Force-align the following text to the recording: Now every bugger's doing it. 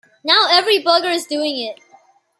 Now 0.23 0.47
every 0.49 0.83
bugger's 0.83 1.25
doing 1.25 1.59
it. 1.59 1.79